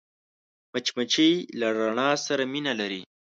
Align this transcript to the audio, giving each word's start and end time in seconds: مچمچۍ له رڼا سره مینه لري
مچمچۍ 0.71 1.33
له 1.59 1.67
رڼا 1.79 2.09
سره 2.25 2.43
مینه 2.53 2.73
لري 2.79 3.01